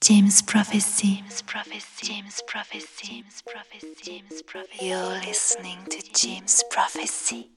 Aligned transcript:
James 0.00 0.42
Prophecy. 0.46 1.16
James 1.16 1.42
Prophecy. 1.42 2.06
James 2.06 2.42
Prophecy. 2.46 2.86
James 3.04 3.42
Prophecy. 3.42 3.94
James 4.04 4.42
Prophecy. 4.42 4.86
You're 4.86 5.20
listening 5.26 5.78
to 5.90 5.98
James 6.14 6.62
Prophecy. 6.70 7.50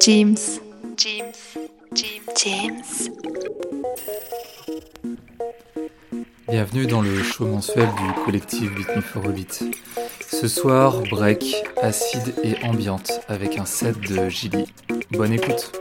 James. 0.00 0.60
James. 0.96 1.58
James. 1.94 2.28
James. 2.36 3.10
Bienvenue 6.48 6.86
dans 6.86 7.02
le 7.02 7.22
show 7.22 7.46
mensuel 7.46 7.88
du 7.88 8.24
collectif 8.24 8.72
Beat 8.74 8.88
Me 8.96 9.00
for 9.02 9.24
a 9.24 9.28
Beat. 9.28 9.64
Ce 10.30 10.48
soir, 10.48 11.02
break, 11.10 11.56
acide 11.82 12.34
et 12.44 12.64
ambiante 12.64 13.20
avec 13.28 13.58
un 13.58 13.66
set 13.66 13.98
de 14.00 14.28
Gilly. 14.28 14.72
Bonne 15.10 15.32
écoute. 15.32 15.72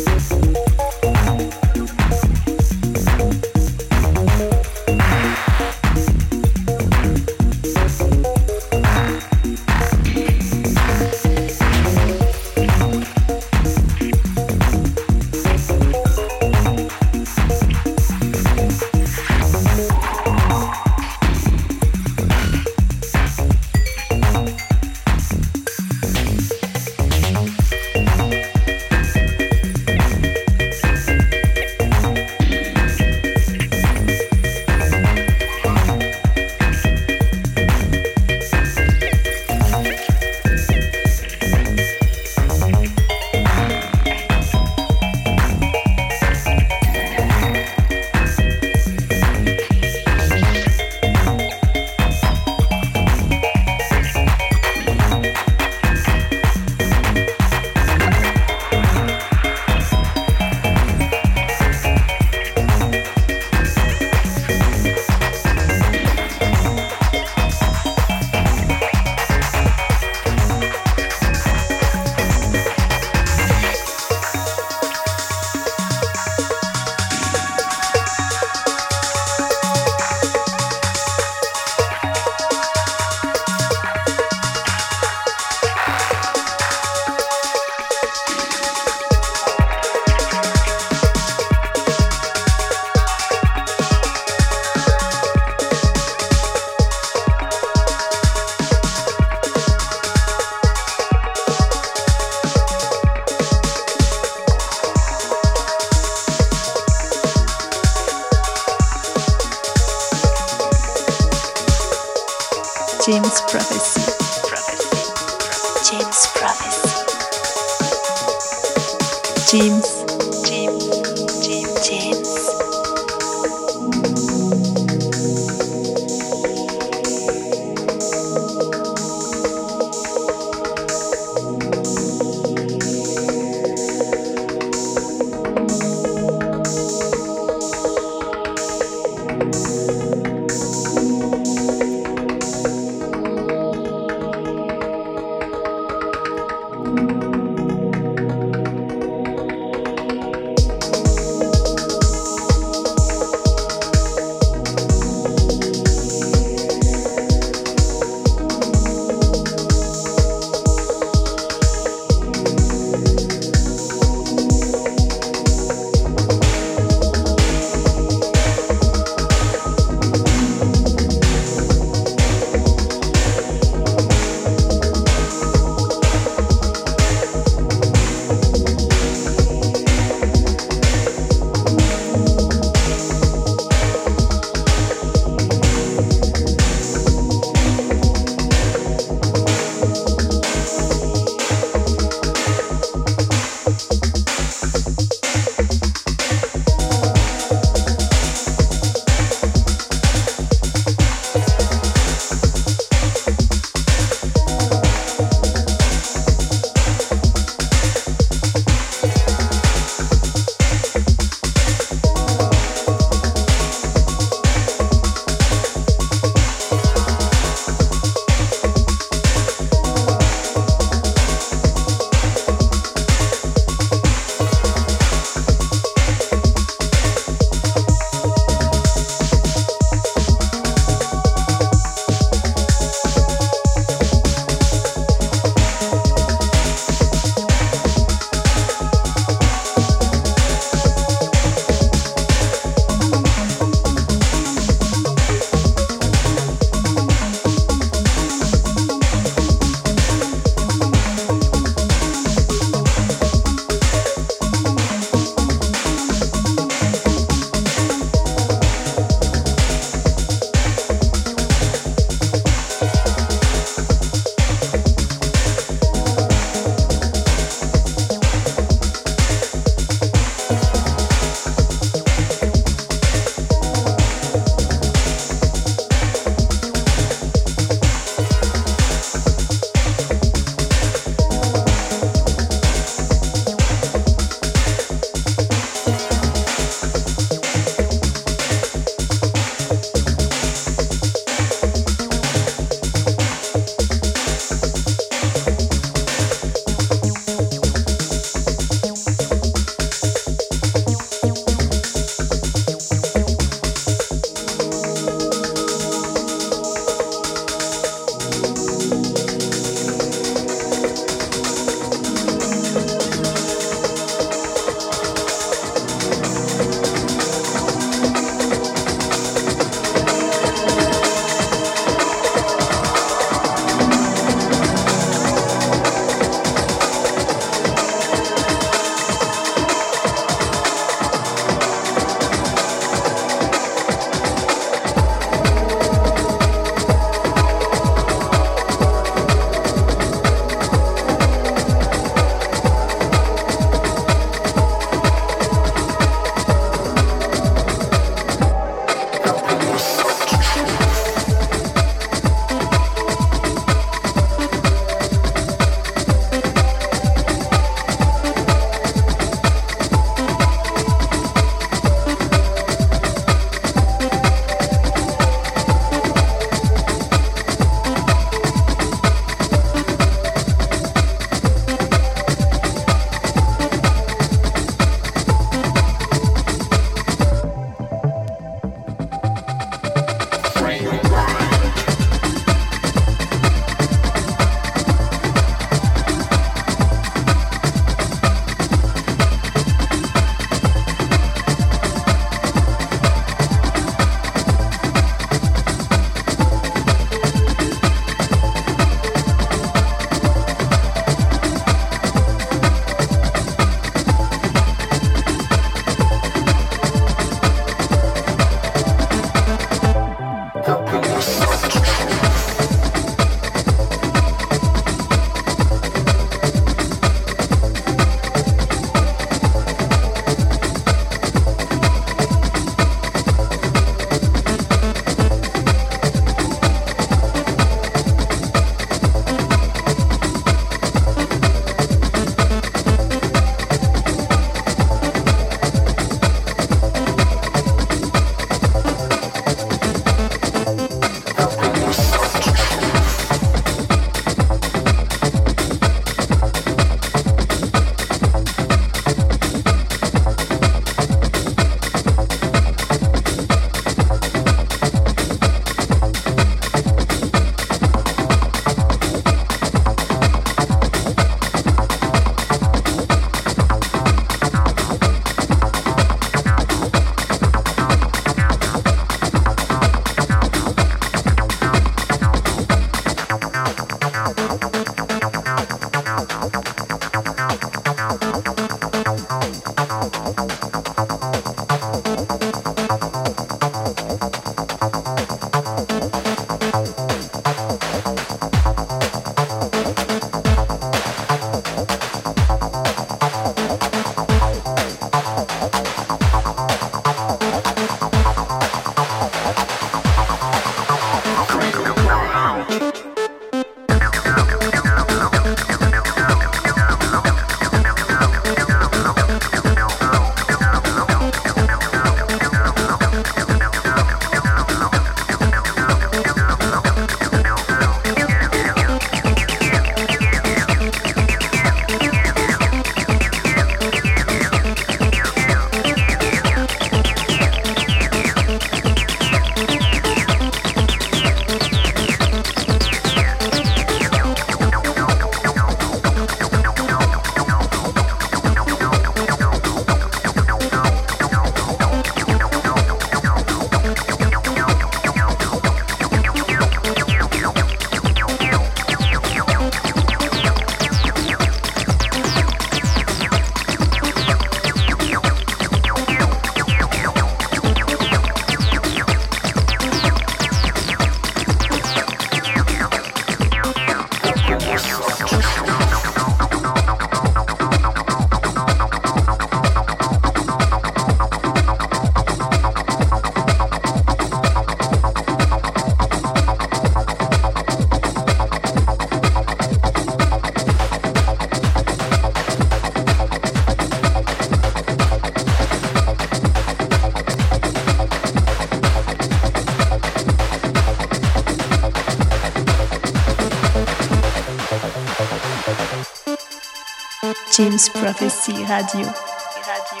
James 597.60 597.90
Prophecy 597.90 598.54
Radio. 598.64 599.04
Radio, 599.04 600.00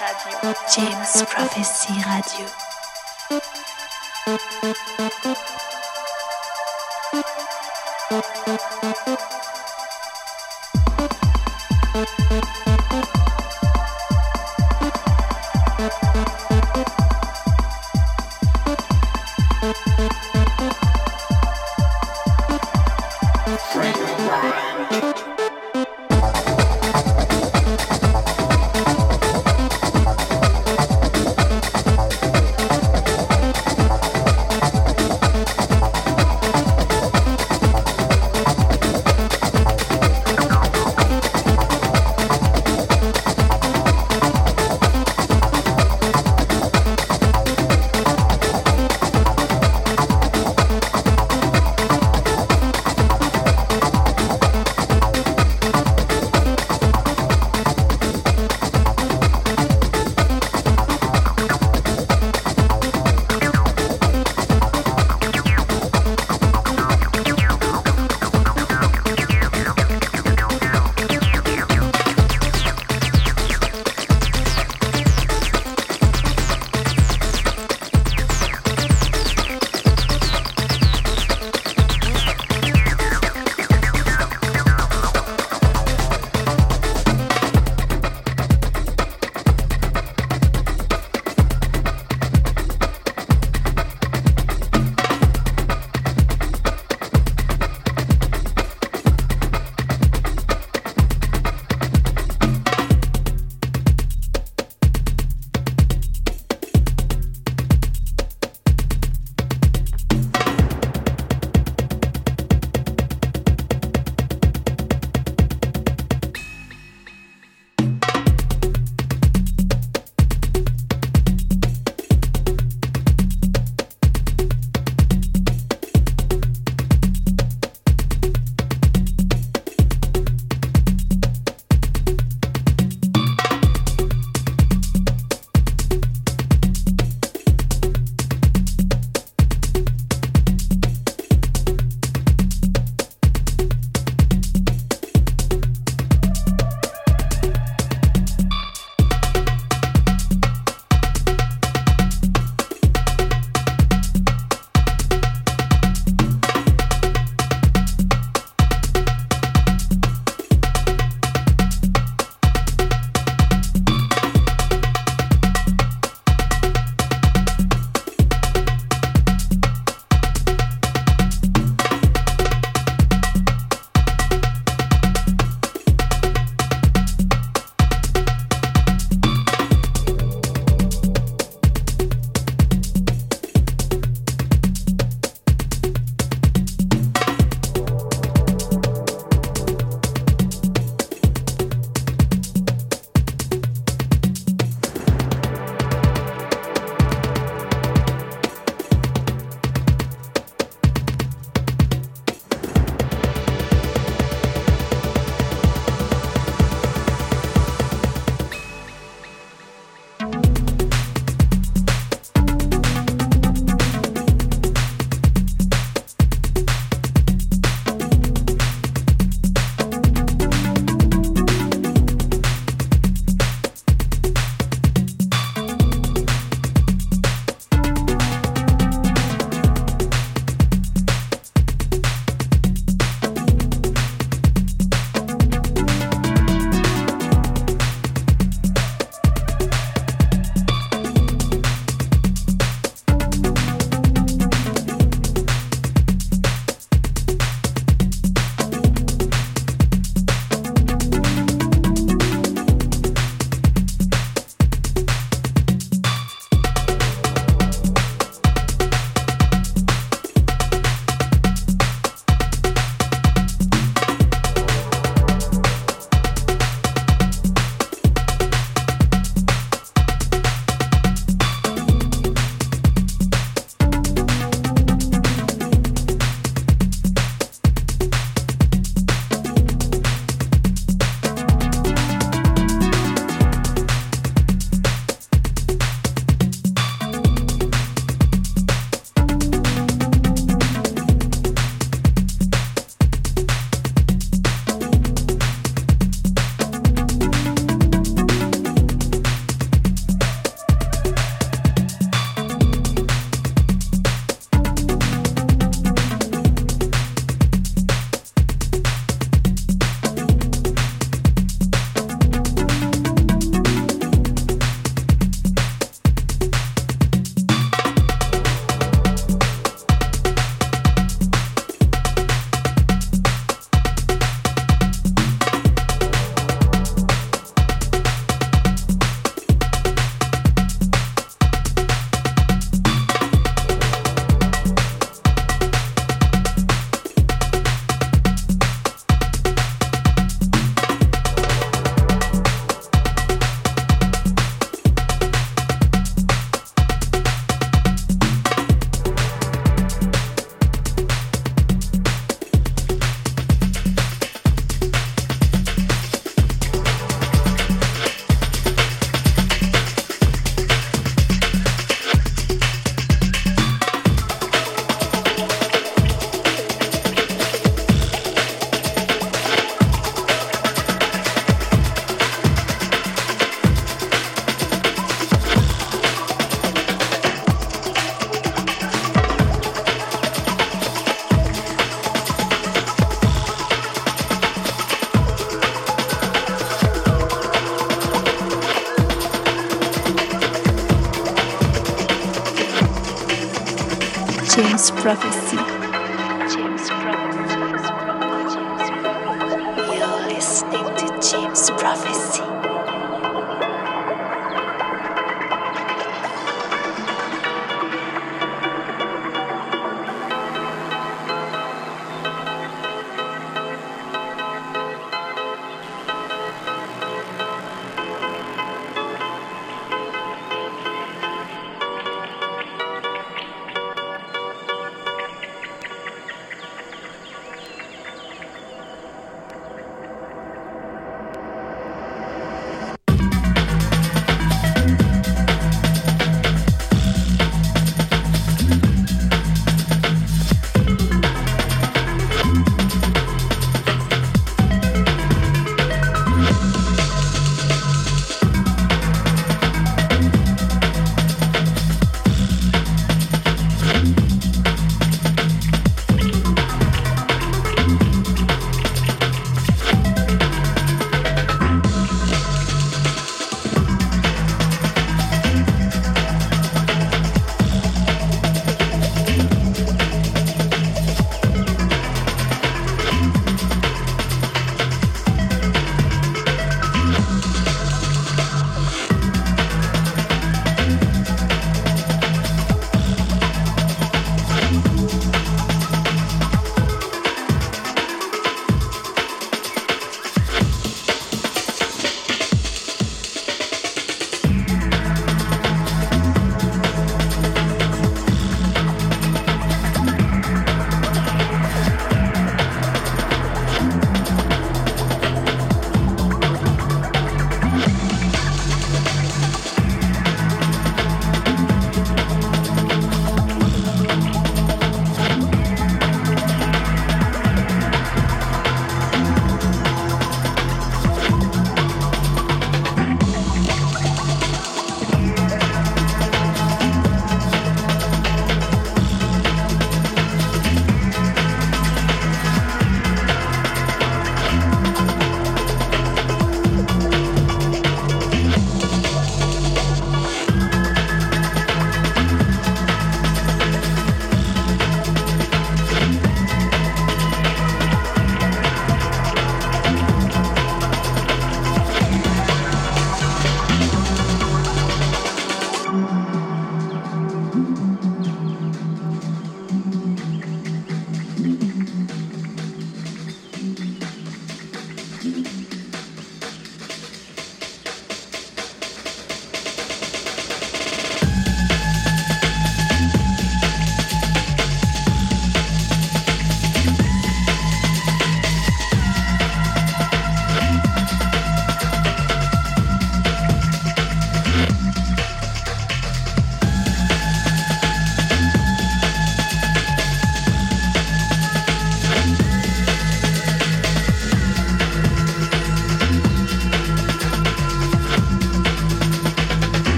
radio. 0.00 0.54
James 0.66 1.22
Prophecy 1.28 1.92
Radio. 1.92 2.46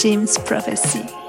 James 0.00 0.38
Prophecy. 0.38 1.19